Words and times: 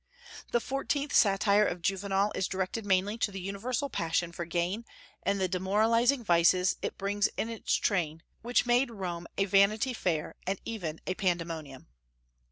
The 0.51 0.59
fourteenth 0.59 1.13
satire 1.13 1.63
of 1.67 1.83
Juvenal 1.83 2.31
is 2.33 2.47
directed 2.47 2.87
mainly 2.87 3.19
to 3.19 3.29
the 3.29 3.39
universal 3.39 3.87
passion 3.87 4.31
for 4.31 4.45
gain 4.45 4.83
and 5.21 5.39
the 5.39 5.47
demoralizing 5.47 6.23
vices 6.23 6.75
it 6.81 6.97
brings 6.97 7.27
in 7.37 7.49
its 7.49 7.75
train, 7.75 8.23
which 8.41 8.65
made 8.65 8.89
Rome 8.89 9.27
a 9.37 9.45
Vanity 9.45 9.93
Fair 9.93 10.33
and 10.47 10.59
even 10.65 11.01
a 11.05 11.13
Pandemonium. 11.13 11.85